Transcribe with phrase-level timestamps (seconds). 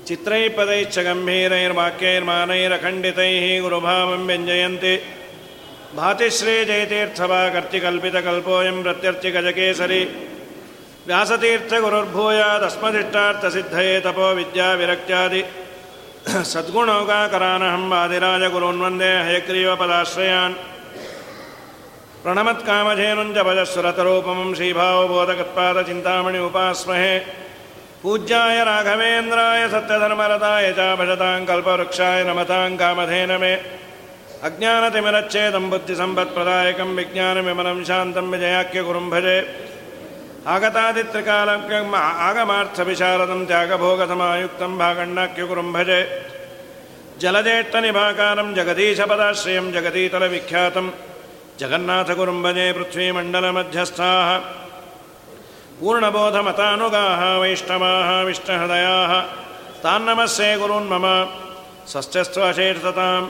[0.07, 4.93] चित्रैपदैश्च गम्भीरैर्वाक्यैर्मानैरखण्डितैः गुरुभावं व्यञ्जयन्ति
[5.99, 10.01] भातिश्रीजयतीर्थवाकर्तिकल्पितकल्पोऽयं प्रत्यर्चिगजकेसरी
[11.06, 15.44] व्यासतीर्थगुरुर्भूयादस्मदिष्टार्थसिद्धये तपो विद्याविरक्त्यादि
[16.52, 20.54] सद्गुणौकाकरानहं वादिराजगुरून् वंदे हयग्रीवपदाश्रयान्।
[22.22, 27.18] प्रणमत्कामधेनुञ्च भजस्वरतरूपमं श्रीभावबोधकत्पादचिन्तामणि उपास्महे।
[28.02, 33.54] पूज्याय राघवेन्द्राय सत्यधर्मरताय च भजतां कल्पवृक्षाय नमतां कामधेनमे।
[34.42, 39.65] अज्ञानतिमिरच्छेदं बुद्धिसम्पत्प्रदायकं विज्ञानविमलं शान्तं विजयाख्यगुरुं भजे।
[40.46, 46.00] ಆಗತಾದಿತ್ರಕಾಲಂ ಆಗಮಾರ್ಥ ವಿಶಾರದಂ ತ್ಯಾಗಭೋಗಸಮಾಯುಕ್ತಂ ಭಾಗಣ್ಣಾಕ್ಯುಗುರುಂ ಭಜೆ
[47.18, 50.94] ಜಲದೇಟ್ಟನಿಭಾಕಾರಂ ಜಗದೀಶಪದಾಶ್ರಯಂ ಜಗದೀತಲವಿಖ್ಯಾತಂ
[51.58, 54.28] ಜಗನ್ನಾಥಗುರುಂ ಭಜೆ ಪೃಥ್ವೀಮण्ಡಲಮಧ್ಯಸ್ಥಾಃ
[55.80, 59.10] पूर्णबोधमतानुगाः, वैष्णवाः, विष्णहृदयाः।
[59.82, 61.06] तान्नमस्ये गुरून्मम
[61.92, 63.22] षष्ठस्त्व अशेषतां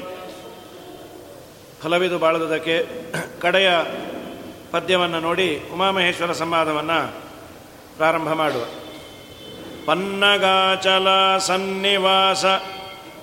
[1.83, 2.77] ಫಲವಿದು ಬಾಳದಕ್ಕೆ
[3.43, 3.71] ಕಡೆಯ
[4.77, 7.15] ಪದ್ಯವನ್ನು ನೋಡಿ ಉಮಾಮಹೇಶ್ವರ ಸಂವಾದವನ್ನು
[7.97, 8.65] ಪ್ರಾರಂಭ ಮಾಡುವ.
[9.87, 12.45] ಪನ್ನಗಾಚಲ ಸನ್ನಿವಾಸ,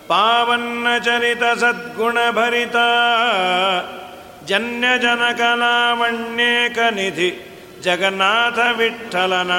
[0.07, 2.75] ಪಾವನ್ನ ಚರಿತ ಸದ್ಗುಣಭರಿತ
[4.45, 7.29] ಜನ್ಯ ಜನಕಲಾವಣ್ಯೇಕ ನಿಧಿ,
[7.81, 9.51] ಜಗನ್ನಾಥ ವಿಠಲನ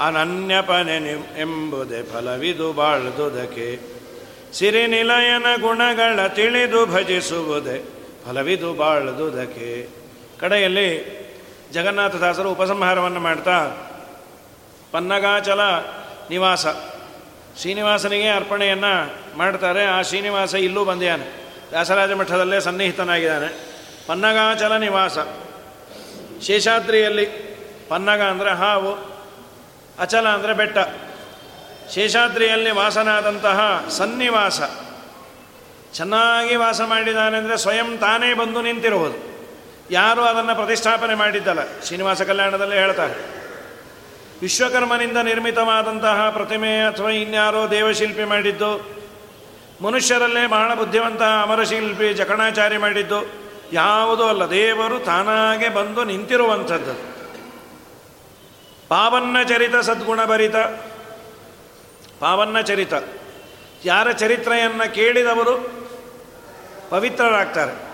[0.00, 0.96] ಅನನ್ಯಪನೆ
[1.40, 3.96] ಎಂಬುದೇ ಫಲವಿದು ಬಾಳ್ದುದಕ್ಕೆ.
[4.52, 7.84] ಸಿರಿನಿಲಯನ ಗುಣಗಳ ತಿಳಿದು ಭಜಿಸುವುದೇ
[8.26, 9.96] ಫಲವಿದು ಬಾಳ್ದುದಕೆ
[10.40, 11.25] ಕಡೆಯಲ್ಲಿ
[11.76, 13.56] ಜಗನ್ನಾಥದಾಸರು ಉಪಸಂಹಾರವನ್ನು ಮಾಡ್ತಾ,
[14.92, 15.60] ಪನ್ನಗಾಚಲ
[16.30, 16.66] ನಿವಾಸ,
[17.60, 18.92] ಶ್ರೀನಿವಾಸನಿಗೆ ಅರ್ಪಣೆಯನ್ನು
[19.38, 19.84] ಮಾಡ್ತಾರೆ.
[19.84, 21.26] ಆ ಶ್ರೀನಿವಾಸ ಇಲ್ಲೂ ಬಂದಿಯಾನೆ
[21.70, 23.48] ವ್ಯಾಸರಾಜ ಮಠದಲ್ಲೇ ಸನ್ನಿಹಿತನಾಗಿದ್ದಾನೆ.
[24.06, 25.18] ಪನ್ನಗಾಚಲ ನಿವಾಸ.
[26.42, 27.26] ಶೇಷಾದ್ರಿಯಲ್ಲಿ
[27.88, 28.92] ಪನ್ನಗ ಅಂದರೆ ಹಾವು,
[29.98, 30.78] ಅಚಲ ಅಂದರೆ ಬೆಟ್ಟ.
[31.94, 34.60] ಶೇಷಾದ್ರಿಯಲ್ಲಿ ವಾಸನಾದಂತಹ ಸನ್ನಿವಾಸ.
[35.94, 39.35] ಚೆನ್ನಾಗಿ ವಾಸ ಮಾಡಿದ್ದಾನೆ ಅಂದರೆ ಸ್ವಯಂ ತಾನೇ ಬಂದು ನಿಂತಿರುವುದು.
[39.90, 41.82] ಯಾರು ಅದನ್ನು ಪ್ರತಿಷ್ಠಾಪನೆ ಮಾಡಿದ್ದಲ್ಲ?
[41.82, 43.36] ಶ್ರೀನಿವಾಸ ಕಲ್ಯಾಣದಲ್ಲಿ ಹೇಳ್ತಾರೆ.
[44.40, 48.96] ವಿಶ್ವಕರ್ಮನಿಂದ ನಿರ್ಮಿತವಾದಂತಹ ಪ್ರತಿಮೆ ಅಥವಾ ಇನ್ಯಾರೋ ದೇವಶಿಲ್ಪಿ ಮಾಡಿದ್ದು,
[49.82, 53.26] ಮನುಷ್ಯರಲ್ಲೇ ಬಹಳ ಬುದ್ಧಿವಂತ ಅಮರಶಿಲ್ಪಿ ಜಕಣಾಚಾರಿ ಮಾಡಿದ್ದು,
[53.72, 54.50] ಯಾವುದೂ ಅಲ್ಲ.
[54.50, 57.16] ದೇವರು ತಾನಾಗೆ ಬಂದು ನಿಂತಿರುವಂಥದ್ದು.
[58.88, 60.56] ಪಾವನ್ನ ಚರಿತ ಸದ್ಗುಣ ಭರಿತ.
[62.20, 62.92] ಪಾವನ್ನ ಚರಿತ.
[63.84, 65.86] ಯಾರ ಚರಿತ್ರೆಯನ್ನು ಕೇಳಿದವರು
[66.90, 67.85] ಪವಿತ್ರರಾಗ್ತಾರೆ.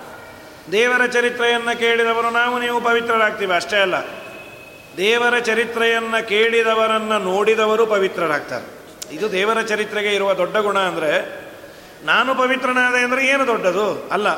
[0.70, 3.94] ದೇವರ ಚರಿತ್ರೆಯನ್ನು ಕೇಳಿದವರು ನಾವು, ನೀವು ಪವಿತ್ರರಾಗ್ತೀವಿ, ಅಷ್ಟೇ ಅಲ್ಲ.
[4.96, 8.66] ದೇವರ ಚರಿತ್ರೆಯನ್ನು ಕೇಳಿದವರನ್ನು ನೋಡಿದವರು ಪವಿತ್ರರಾಗ್ತಾರೆ.
[9.12, 11.42] ಇದು ದೇವರ ಚರಿತ್ರೆಗೆ ಇರುವ ದೊಡ್ಡ ಗುಣ ಅಂದರೆ,
[12.04, 14.08] ನಾನು ಪವಿತ್ರನಾದೆ ಅಂದರೆ ಏನು ದೊಡ್ಡದು?
[14.08, 14.28] ಅಲ್ಲ,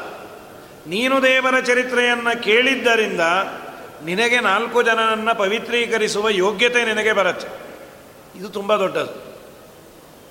[0.86, 3.20] ನೀನು ದೇವರ ಚರಿತ್ರೆಯನ್ನು ಕೇಳಿದ್ದರಿಂದ
[4.04, 7.48] ನಿನಗೆ ನಾಲ್ಕು ಜನನನ್ನು ಪವಿತ್ರೀಕರಿಸುವ ಯೋಗ್ಯತೆ ನಿನಗೆ ಬರುತ್ತೆ.
[8.38, 9.12] ಇದು ತುಂಬ ದೊಡ್ಡದು.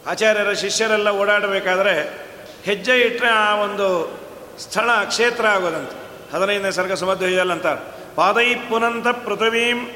[0.09, 2.23] ಆಚಾರ್ಯರ ಶಿಷ್ಯರೆಲ್ಲ ಓಡಾಡಬೇಕಾದ್ರೆ
[2.63, 4.22] ಹೆಜ್ಜೆ ಇಟ್ಟರೆ ಆ ಒಂದು
[4.59, 5.95] ಸ್ಥಳ ಕ್ಷೇತ್ರ ಆಗೋದಂತೆ.
[6.35, 7.65] ಹದಿನೈದನೇ ಸರ್ಗ ಸುಮಧ್ವಜಲ್ಲಂತ
[8.15, 9.89] ಪಾದೈ ಪುನಂತ ಪೃಥ್ವೀಂ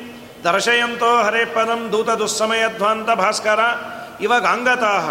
[0.44, 3.60] ದರ್ಶಯಂತೋ ಹರೇ ಪದಂ ದೂತ ದುಸ್ಸಮಯಧ್ವಾಂತ ಭಾಸ್ಕರ
[4.22, 5.10] ಇವಾಗ ಅಂಗತಾಹ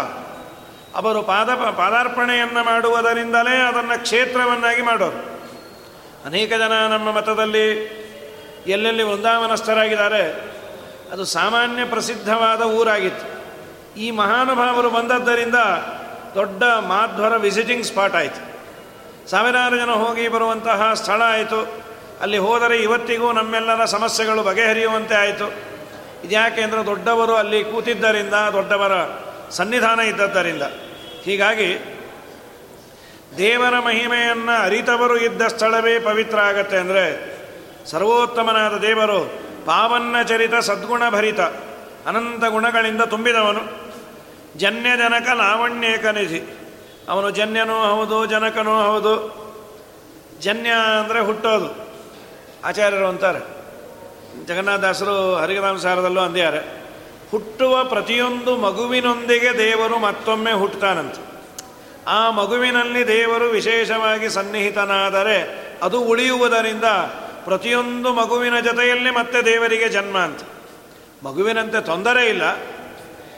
[0.97, 5.37] ಅವರು ಪಾದ ಪಾದಾರ್ಪಣೆಯನ್ನು ಮಾಡುವುದರಿಂದಲೇ ಅದನ್ನು ಕ್ಷೇತ್ರವನ್ನಾಗಿ ಮಾಡೋರು.
[6.25, 7.97] ಅನೇಕ ಜನ ನಮ್ಮ ಮತದಲ್ಲಿ
[8.67, 10.41] ಎಲ್ಲೆಲ್ಲಿ ವೃಂದಾವನಸ್ಥರಾಗಿದ್ದಾರೆ,
[11.11, 13.27] ಅದು ಸಾಮಾನ್ಯ ಪ್ರಸಿದ್ಧವಾದ ಊರಾಗಿತ್ತು.
[13.99, 15.55] ಈ ಮಹಾನುಭಾವರು ಬಂದದ್ದರಿಂದ
[16.35, 18.46] ದೊಡ್ಡ ಮಾಧ್ವರ ವಿಸಿಟಿಂಗ್ ಸ್ಪಾಟ್ ಆಯಿತು.
[19.29, 21.87] ಸಾವಿರಾರು ಜನ ಹೋಗಿ ಬರುವಂತಹ ಸ್ಥಳ ಆಯಿತು.
[22.21, 25.47] ಅಲ್ಲಿ ಹೋದರೆ ಇವತ್ತಿಗೂ ನಮ್ಮೆಲ್ಲರ ಸಮಸ್ಯೆಗಳು ಬಗೆಹರಿಯುವಂತೆ ಆಯಿತು.
[26.23, 28.91] ಇದ್ಯಾಕೆ ಅಂದರೆ ದೊಡ್ಡವರು ಅಲ್ಲಿ ಕೂತಿದ್ದರಿಂದ, ದೊಡ್ಡವರ
[29.49, 30.63] ಸನ್ನಿಧಾನ ಇದ್ದದ್ದರಿಂದ.
[31.23, 31.79] ಹೀಗಾಗಿ
[33.37, 37.37] ದೇವರ ಮಹಿಮೆಯನ್ನು ಅರಿತವರು ಇದ್ದ ಸ್ಥಳವೇ ಪವಿತ್ರ ಆಗತ್ತೆ ಅಂದರೆ
[37.85, 39.19] ಸರ್ವೋತ್ತಮನಾದ ದೇವರು
[39.65, 41.39] ಪಾವನ್ನ ಚರಿತ ಸದ್ಗುಣ ಭರಿತ
[42.07, 43.59] ಅನಂತ ಗುಣಗಳಿಂದ ತುಂಬಿದವನು.
[44.57, 46.56] ಜನ್ಯಜನಕ ಲಾವಣ್ಯೇಕ ಲಾವಣ್ಯೇಕನಿಧಿ
[47.09, 49.47] ಅವನು ಜನ್ಯನೂ ಹೌದು, ಜನಕನೂ ಹೌದು.
[50.41, 50.69] ಜನ್ಯ
[50.99, 51.87] ಅಂದರೆ ಹುಟ್ಟೋದು.
[52.65, 53.57] ಆಚಾರ್ಯರು ಅಂತಾರೆ.
[54.45, 56.87] ಜಗನ್ನಾಥದಾಸರು ಹರಿಗದಾಂಸಾರದಲ್ಲೂ ಅಂದ್ಯಾರೆ
[57.31, 61.27] ಹುಟ್ಟುವ ಪ್ರತಿಯೊಂದು ಮಗುವಿನೊಂದಿಗೆ ದೇವರು ಮತ್ತೊಮ್ಮೆ ಹುಟ್ಟುತ್ತಾನಂತೆ
[62.07, 66.83] ಆ ಮಗುವಿನಲ್ಲಿ ದೇವರು ವಿಶೇಷವಾಗಿ ಸನ್ನಿಹಿತನಾದರೆ ಅದು ಉಳಿಯುವುದರಿಂದ
[67.43, 70.39] ಪ್ರತಿಯೊಂದು ಮಗುವಿನ ಜೊತೆಯಲ್ಲಿ ಮತ್ತೆ ದೇವರಿಗೆ ಜನ್ಮ ಅಂತ.
[71.23, 72.41] ಮಗುವಿನಂತೆ ತೊಂದರೆ ಇಲ್ಲ.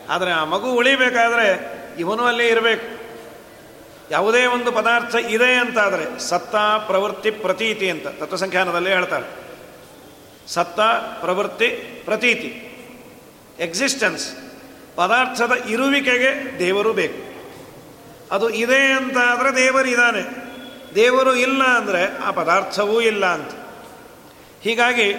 [0.09, 2.98] ಆದರೆ ಆ ಮಗು ಉಳಿಬೇಕಾದ್ರೆ ಇವನು ಅಲ್ಲೇ ಇರಬೇಕು.
[4.11, 9.25] ಯಾವುದೇ ಒಂದು ಪದಾರ್ಥ ಇದೆ ಅಂತಾದರೆ ಸತ್ತ ಪ್ರವೃತ್ತಿ ಪ್ರತೀತಿ ಅಂತ ತತ್ವಸಂಖ್ಯಾನದಲ್ಲೇ ಹೇಳ್ತಾರೆ.
[10.47, 10.79] ಸತ್ತ
[11.21, 11.67] ಪ್ರವೃತ್ತಿ
[12.05, 12.65] ಪ್ರತೀತಿ.
[13.59, 14.35] ಎಕ್ಸಿಸ್ಟೆನ್ಸ್
[14.95, 17.29] ಪದಾರ್ಥದ ಇರುವಿಕೆಗೆ ದೇವರು ಬೇಕು.
[18.31, 20.49] ಅದು ಇದೆ ಅಂತ ಆದರೆ ದೇವರು ಇದ್ದಾನೆ.
[20.95, 23.51] ದೇವರು ಇಲ್ಲ ಅಂದರೆ ಆ ಪದಾರ್ಥವೂ ಇಲ್ಲ ಅಂತ.
[24.61, 25.13] ಹೀಗಾಗಿ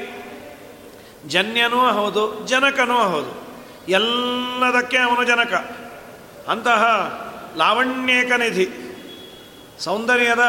[1.27, 3.51] ಜನ್ಯನೂ ಹೌದು, ಜನಕನೂ ಹೌದು.
[3.89, 5.55] ಎಲ್ಲದಕ್ಕೆ ಅವನು ಜನಕ.
[6.49, 6.85] ಅಂತಹ
[7.57, 8.67] ಲಾವಣ್ಯೇಕ ನಿಧಿ
[9.79, 10.45] ಸೌಂದರ್ಯದ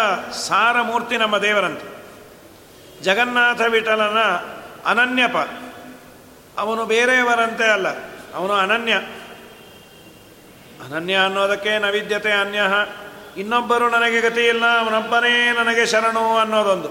[0.47, 1.87] ಸಾರಮೂರ್ತಿ ನಮ್ಮ ದೇವರಂತೆ.
[3.03, 4.19] ಜಗನ್ನಾಥ ವಿಠಲನ
[4.85, 5.37] ಅನನ್ಯಪ.
[6.57, 7.87] ಅವನು ಬೇರೆಯವರಂತೆ ಅಲ್ಲ,
[8.35, 8.93] ಅವನು ಅನನ್ಯ.
[10.85, 12.59] ಅನನ್ಯ ಅನ್ನೋದಕ್ಕೆ ನವಿದ್ಯತೆ ಅನ್ಯ.
[13.37, 16.89] ಇನ್ನೊಬ್ಬರು ನನಗೆ ಗತಿ ಇಲ್ಲ ಅವನೊಬ್ಬನೇ ನನಗೆ ಶರಣು ಅನ್ನೋದೊಂದು.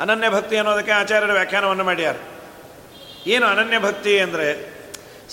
[0.00, 2.16] ಅನನ್ಯ ಭಕ್ತಿ ಅನ್ನೋದಕ್ಕೆ ಆಚಾರ್ಯರ ವ್ಯಾಖ್ಯಾನವನ್ನು ಮಾಡ್ಯಾರ
[3.26, 4.48] ಏನು ಅನನ್ಯ ಭಕ್ತಿ ಅಂದರೆ?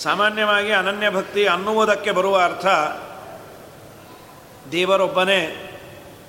[0.02, 2.66] ಸಾಮಾನ್ಯವಾಗಿ ಅನನ್ಯ ಭಕ್ತಿ ಅನ್ನುವುದಕ್ಕೆ ಬರುವ ಅರ್ಥ
[4.72, 5.40] ದೇವರೊಬ್ಬನೇ,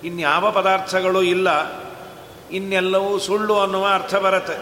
[0.03, 1.49] ಇನ್ಯಾವ ಪದಾರ್ಥಗಳು ಇಲ್ಲ,
[2.51, 4.57] ಇನ್ನೆಲ್ಲವೂ ಸುಳ್ಳು ಅನ್ನುವ ಅರ್ಥ ಬರುತ್ತೆ.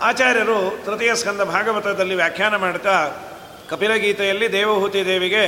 [0.00, 3.10] ಆಚಾರ್ಯರು ತೃತೀಯ ಸ್ಕಂದ ಭಾಗವತದಲ್ಲಿ ವ್ಯಾಖ್ಯಾನ ಮಾಡ್ತಾ,
[3.68, 5.44] ಕಪಿಲಗೀತೆಯಲ್ಲಿ ದೇವಹೂತಿ ದೇವಿಗೆ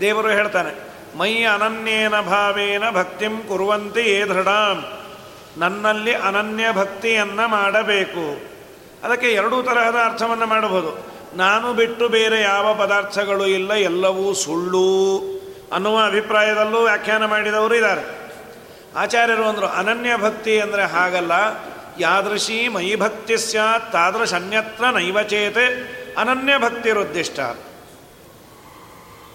[0.00, 0.72] ದೇವರು ಹೇಳ್ತಾನೆ,
[1.18, 4.84] ಮೈ ಅನನ್ಯೇನ ಭಾವೇನ ಭಕ್ತಿಂ ಕುರುವಂತೆ ಏ ದೃಢಾಂ,
[5.58, 8.56] ನನ್ನಲ್ಲಿ ಅನನ್ಯ ಭಕ್ತಿಯನ್ನು ಮಾಡಬೇಕು.
[9.04, 10.92] ಅದಕ್ಕೆ ಎರಡೂ ತರಹದ ಅರ್ಥವನ್ನು ಮಾಡಬಹುದು.
[11.36, 15.35] ನಾನು ಬಿಟ್ಟು ಬೇರೆ ಯಾವ ಪದಾರ್ಥಗಳು ಇಲ್ಲ, ಎಲ್ಲವೂ ಸುಳ್ಳು.
[15.72, 18.26] ಅನ್ನುವ ಅಭಿಪ್ರಾಯದಲ್ಲೂ ವ್ಯಾಖ್ಯಾನ ಮಾಡಿದವರು ಇದ್ದಾರೆ.
[18.96, 21.32] ಆಚಾರ್ಯರು ಅಂದರು, ಅನನ್ಯ ಭಕ್ತಿ ಅಂದರೆ ಹಾಗಲ್ಲ.
[21.98, 27.40] ಯಾದೃಶಿ ಮೈ ಭಕ್ತಿ ಸ್ಯಾತ್, ತಾದೃಶ ಅನ್ಯತ್ರ ನೈವಚೇತೆ ಅನನ್ಯ ಭಕ್ತಿರುದ್ದಿಷ್ಟ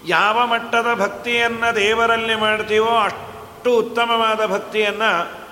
[0.06, 5.42] ಯಾವ ಮಟ್ಟದ ಭಕ್ತಿಯನ್ನು ದೇವರಲ್ಲಿ ಮಾಡ್ತೀವೋ ಅಷ್ಟು ಉತ್ತಮವಾದ ಭಕ್ತಿಯನ್ನು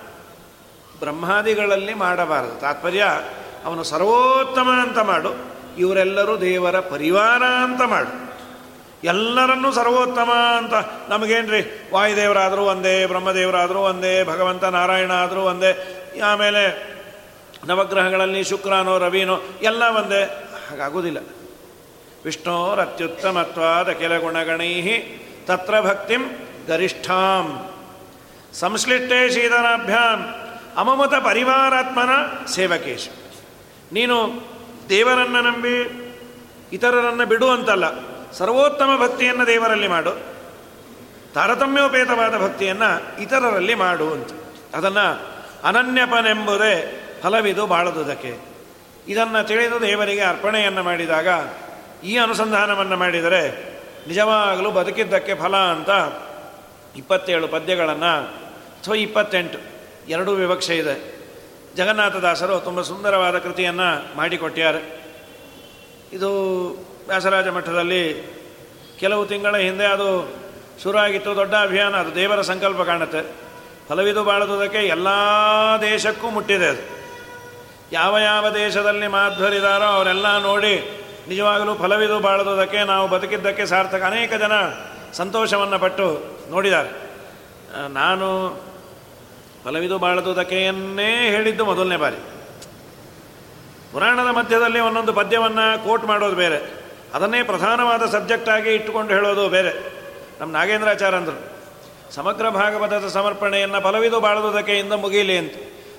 [0.99, 2.61] ಬ್ರಹ್ಮಾದಿಗಳಲ್ಲಿ ಮಾಡಬಾರದು.
[2.61, 3.07] ತಾತ್ಪರ್ಯ,
[3.65, 5.33] ಅವನು ಸರ್ವೋತ್ತಮ ಅಂತ ಮಾಡು.
[5.79, 8.30] ಇವರೆಲ್ಲರೂ ದೇವರ ಪರಿವಾರ ಅಂತ ಮಾಡು.
[9.05, 10.75] ಎಲ್ಲರನ್ನೂ ಸರ್ವೋತ್ತಮ ಅಂತ
[11.09, 11.89] ನಮಗೇನ್ರಿ?
[11.93, 16.91] ವಾಯುದೇವರಾದರೂ ಒಂದೇ, ಬ್ರಹ್ಮದೇವರಾದರೂ ಒಂದೇ, ಭಗವಂತ ನಾರಾಯಣ ಆದರೂ ಒಂದೇ, ಆಮೇಲೆ
[17.67, 20.49] ನವಗ್ರಹಗಳಲ್ಲಿ ಶುಕ್ರನೋ, ರವಿನೋ, ಎಲ್ಲ ಒಂದೇ.
[20.71, 21.19] ಹಾಗಾಗೋದಿಲ್ಲ.
[22.25, 24.83] ವಿಷ್ಣೋರತ್ಯುತ್ತಮತ್ವಾದ ಕೆಲ ಗುಣಗಣೈ
[25.47, 26.21] ತತ್ರ ಭಕ್ತಿಂ
[26.69, 27.71] ಗರಿಷ್ಠಾಂ.
[28.55, 30.35] ಸಂಶ್ಲಿಷ್ಟೇ ಶೀತನಾಭ್ಯಾಂ
[30.77, 32.11] ಅಮಮತ ಪರಿವಾರಾತ್ಮನ
[32.47, 33.09] ಸೇವಕೇಶ.
[33.93, 34.43] ನೀನು
[34.89, 36.07] ದೇವರನ್ನು ನಂಬಿ
[36.73, 37.85] ಇತರರನ್ನು ಬಿಡು ಅಂತಲ್ಲ.
[38.33, 40.11] ಸರ್ವೋತ್ತಮ ಭಕ್ತಿಯನ್ನು ದೇವರಲ್ಲಿ ಮಾಡು.
[41.35, 44.31] ತಾರತಮ್ಯೋಪೇತವಾದ ಭಕ್ತಿಯನ್ನು ಇತರರಲ್ಲಿ ಮಾಡು ಅಂತ.
[44.75, 45.21] ಅದನ್ನು
[45.65, 46.75] ಅನನ್ಯಪನೆಂಬುದೇ
[47.23, 48.37] ಫಲವಿದು ಬಾಳದುದಕ್ಕೆ
[49.09, 51.29] ಇದನ್ನು ತಿಳಿದು ದೇವರಿಗೆ ಅರ್ಪಣೆಯನ್ನು ಮಾಡಿದಾಗ,
[52.05, 53.71] ಈ ಅನುಸಂಧಾನವನ್ನು ಮಾಡಿದರೆ
[54.09, 55.91] ನಿಜವಾಗಲೂ ಬದುಕಿದ್ದಕ್ಕೆ ಫಲ ಅಂತ
[56.97, 58.13] ಇಪ್ಪತ್ತೇಳು ಪದ್ಯಗಳನ್ನು,
[58.81, 59.59] ಅಥವಾ ಇಪ್ಪತ್ತೆಂಟು,
[60.09, 61.21] ಎರಡೂ ವಿವಕ್ಷೆ ಇದೆ.
[61.77, 65.01] ಜಗನ್ನಾಥದಾಸರು ತುಂಬ ಸುಂದರವಾದ ಕೃತಿಯನ್ನು ಮಾಡಿಕೊಟ್ಟಿದ್ದಾರೆ
[66.13, 66.31] ಇದು
[67.11, 68.03] ವ್ಯಾಸರಾಜ ಮಠದಲ್ಲಿ
[69.01, 70.35] ಕೆಲವು ತಿಂಗಳ ಹಿಂದೆ ಅದು
[70.83, 71.97] ಶುರುವಾಗಿತ್ತು, ದೊಡ್ಡ ಅಭಿಯಾನ.
[71.97, 73.23] ಅದು ದೇವರ ಸಂಕಲ್ಪ ಕಾಣುತ್ತೆ.
[73.89, 75.09] ಫಲವಿದು ಬಾಳುವುದಕ್ಕೆ ಎಲ್ಲ
[75.81, 77.01] ದೇಶಕ್ಕೂ ಮುಟ್ಟಿದೆ ಅದು.
[77.93, 84.53] ಯಾವ ಯಾವ ದೇಶದಲ್ಲಿ ಮಾಧ್ವರಿದಾರೋ ಅವರೆಲ್ಲ ನೋಡಿ ನಿಜವಾಗಲೂ ಫಲವಿದು ಬಾಳುವುದಕ್ಕೆ ನಾವು ಬದುಕಿದ್ದಕ್ಕೆ ಸಾರ್ಥಕ ಅನೇಕ ಜನ
[85.13, 86.89] ಸಂತೋಷವನ್ನು ಪಟ್ಟು ನೋಡಿದ್ದಾರೆ.
[87.89, 88.61] ನಾನು
[89.65, 92.17] ಫಲವಿದು ಬಾಳದುದಕ್ಕೆಯನ್ನೇ ಹೇಳಿದ್ದು ಮೊದಲನೇ ಬಾರಿ.
[93.93, 96.81] ಪುರಾಣದ ಮಧ್ಯದಲ್ಲಿ ಒಂದೊಂದು ಪದ್ಯವನ್ನು ಕೋಟ್ ಮಾಡೋದು ಬೇರೆ.
[97.15, 99.73] ಅದನ್ನೇ ಪ್ರಧಾನವಾದ ಸಬ್ಜೆಕ್ಟ್ ಆಗಿ ಇಟ್ಟುಕೊಂಡು ಹೇಳೋದು ಬೇರೆ.
[100.41, 101.39] ನಮ್ಮ ನಾಗೇಂದ್ರಾಚಾರ ಅಂದರು,
[102.15, 105.55] ಸಮಗ್ರ ಭಾಗವತದ ಸಮರ್ಪಣೆಯನ್ನು ಫಲವಿದು ಬಾಳುವುದಕ್ಕೆ ಇಂದ ಮುಗೀಲಿ ಅಂತ.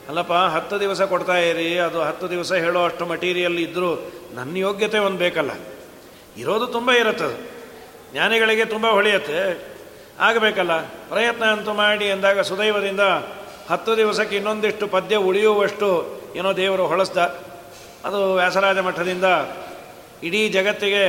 [0.07, 3.91] ಅಲ್ಲಪ್ಪ, ಹತ್ತು ದಿವಸ ಕೊಡ್ತಾ ಇರಿ, ಅದು ಹತ್ತು ದಿವಸ ಹೇಳೋ ಅಷ್ಟು ಮಟೀರಿಯಲ್ ಇದ್ದರೂ
[4.33, 5.51] ನನ್ನ ಯೋಗ್ಯತೆ ಒಂದು ಬೇಕಲ್ಲ.
[6.37, 7.37] ಇರೋದು ತುಂಬ ಇರುತ್ತದು
[8.11, 9.37] ಜ್ಞಾನಿಗಳಿಗೆ ತುಂಬ ಹೊಳೆಯುತ್ತೆ.
[10.19, 10.73] ಆಗಬೇಕಲ್ಲ,
[11.11, 13.03] ಪ್ರಯತ್ನ ಅಂತೂ ಮಾಡಿ ಅಂದಾಗ ಸುದೈವದಿಂದ
[13.69, 15.87] ಹತ್ತು ದಿವಸಕ್ಕೆ ಇನ್ನೊಂದಿಷ್ಟು ಪದ್ಯ ಉಳಿಯುವಷ್ಟು
[16.35, 17.17] ಏನೋ ದೇವರು ಹೊಳಸ್ದ.
[18.05, 19.27] ಅದು ವ್ಯಾಸರಾಜ ಮಠದಿಂದ
[20.23, 21.03] ಇಡೀ ಜಗತ್ತಿಗೆ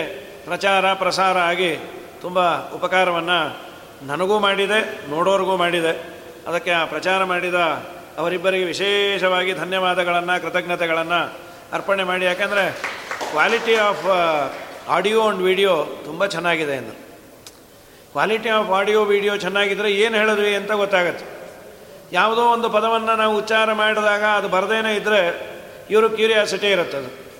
[0.44, 1.76] ಪ್ರಚಾರ, ಪ್ರಸಾರ ಆಗಿ
[2.20, 2.38] ತುಂಬ
[2.70, 3.38] ಉಪಕಾರವನ್ನು
[4.06, 5.92] ನನಗೂ ಮಾಡಿದೆ, ನೋಡೋರಿಗೂ ಮಾಡಿದೆ.
[6.46, 7.54] ಅದಕ್ಕೆ ಆ ಪ್ರಚಾರ ಮಾಡಿದ
[8.18, 11.20] ಅವರಿಬ್ಬರಿಗೆ ವಿಶೇಷವಾಗಿ ಧನ್ಯವಾದಗಳನ್ನು, ಕೃತಜ್ಞತೆಗಳನ್ನು
[11.72, 12.24] ಅರ್ಪಣೆ ಮಾಡಿ.
[12.24, 12.64] ಯಾಕಂದರೆ
[13.30, 14.04] quality of
[14.88, 16.94] audio and video ತುಂಬ ಚೆನ್ನಾಗಿದೆ ಎಂದು
[18.12, 21.26] ಕ್ವಾಲಿಟಿ ಆಫ್ ಆಡಿಯೋ, ವಿಡಿಯೋ ಚೆನ್ನಾಗಿದ್ದರೆ ಏನು ಹೇಳಿದ್ವಿ ಅಂತ ಗೊತ್ತಾಗತ್ತೆ.
[22.12, 25.20] ಯಾವುದೋ ಒಂದು ಪದವನ್ನು ನಾವು ಉಚ್ಚಾರ ಮಾಡಿದಾಗ ಅದು ಬರದೇನೆ ಇದ್ದರೆ
[25.90, 27.31] ಇವರು ಕ್ಯೂರಿಯಾಸಿಟಿ ಇರುತ್ತೆ ಅದು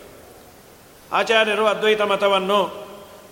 [1.13, 2.87] ಆಚಾರ್ಯರು ಅದ್ವೈತ ಮತವನ್ನು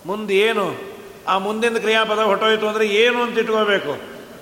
[0.05, 0.91] ಮುಂದೇನು
[1.27, 3.93] ಆ ಮುಂದಿನ ಕ್ರಿಯಾಪದ ಹೊಟ್ಟೋಯ್ತು ಅಂದರೆ ಏನು ಅಂತ ಇಟ್ಕೋಬೇಕು.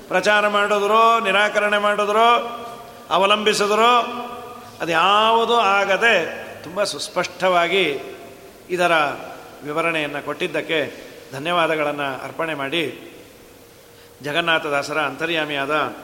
[0.08, 2.30] ಪ್ರಚಾರ ಮಾಡಿದ್ರೋ, ನಿರಾಕರಣೆ ಮಾಡಿದ್ರೋ,
[3.10, 3.92] ಅವಲಂಬಿಸಿದ್ರೋ,
[4.82, 6.14] ಅದು ಯಾವುದೂ ಆಗದೆ
[6.64, 8.16] ತುಂಬ ಸುಸ್ಪಷ್ಟವಾಗಿ
[8.70, 8.92] ಇದರ
[9.64, 13.16] ವಿವರಣೆಯನ್ನು ಕೊಟ್ಟಿದ್ದಕ್ಕೆ ಧನ್ಯವಾದಗಳನ್ನು ಅರ್ಪಣೆ ಮಾಡಿ
[14.22, 15.96] ಜಗನ್ನಾಥದಾಸರ ಅಂತರ್ಯಾಮಿಯಾದ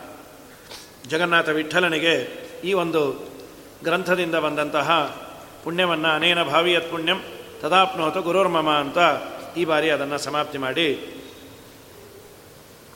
[1.08, 2.15] ಜಗನ್ನಾಥ ವಿಠಲನಿಗೆ
[2.63, 3.01] ಈ ಒಂದು
[3.84, 4.89] ಗ್ರಂಥದಿಂದ ಬಂದಂತಹ
[5.65, 7.22] ಪುಣ್ಯವನ್ನು ಅನೇನ ಭಾವಿಯತ್ ಪುಣ್ಯಂ
[7.62, 8.98] ತದಾಪ್ನೋತ ಗುರುರ್ಮಮ ಅಂತ
[9.57, 11.15] ಈ ಬಾರಿ ಅದನ್ನು ಸಮಾಪ್ತಿ ಮಾಡಿ.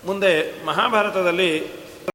[0.05, 1.78] ಮುಂದೆ ಮಹಾಭಾರತದಲ್ಲಿ